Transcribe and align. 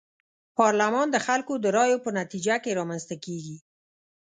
پارلمان 0.57 1.07
د 1.11 1.17
خلکو 1.25 1.53
د 1.59 1.65
رايو 1.77 2.03
په 2.05 2.09
نتيجه 2.19 2.55
کي 2.63 2.71
رامنځته 2.79 3.15
کيږي. 3.25 3.57